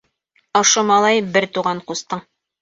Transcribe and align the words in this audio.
—Ошо 0.59 0.81
малай— 0.87 1.19
бер 1.37 1.47
туған 1.59 1.83
ҡустың. 1.93 2.25